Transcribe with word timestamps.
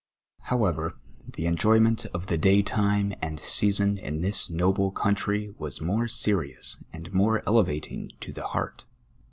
However, 0.45 0.95
the 1.33 1.43
cnjo^ 1.43 1.79
ment 1.79 2.07
of 2.07 2.25
the 2.25 2.35
day 2.39 2.63
time 2.63 3.13
and 3.21 3.39
season 3.39 3.99
in 3.99 4.21
this 4.21 4.49
noble 4.49 4.89
country 4.89 5.53
was 5.59 5.79
more 5.79 6.07
serious 6.07 6.83
and 6.91 7.13
more 7.13 7.43
elevating 7.45 8.09
to 8.21 8.31
the 8.31 8.47
heart. 8.47 8.85